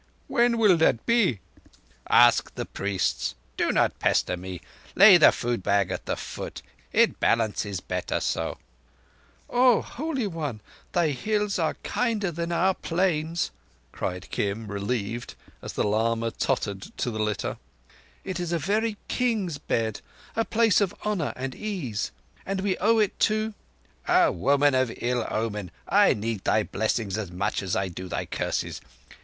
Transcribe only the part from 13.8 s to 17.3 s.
cried Kim, relieved, as the lama tottered to the